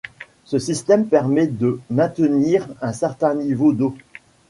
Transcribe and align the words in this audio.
Ce 0.45 0.57
système 0.57 1.05
permet 1.05 1.45
de 1.45 1.79
maintenir 1.91 2.67
un 2.81 2.91
certain 2.91 3.35
niveau 3.35 3.71
d'eau. 3.71 3.93